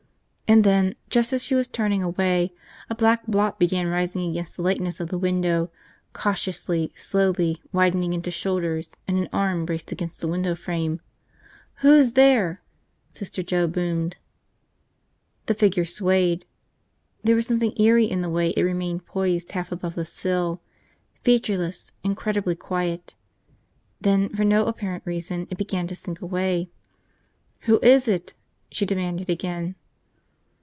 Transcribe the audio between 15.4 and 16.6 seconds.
The figure swayed.